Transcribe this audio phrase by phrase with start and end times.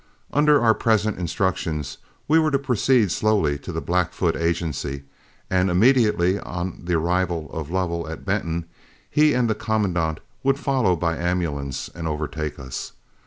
[0.33, 5.03] Under our present instructions, we were to proceed slowly to the Blackfoot Agency,
[5.47, 8.65] and immediately on the arrival of Lovell at Benton,
[9.11, 12.93] he and the commandant would follow by ambulance and overtake us.